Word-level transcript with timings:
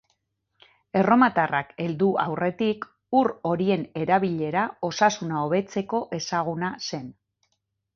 Erromatarrak 1.01 1.69
heldu 1.83 2.07
aurretik 2.25 2.89
ur 3.21 3.31
horien 3.53 3.87
erabilera 4.07 4.67
osasuna 4.93 5.47
hobetzeko 5.47 6.05
ezaguna 6.23 6.77
zen. 6.89 7.11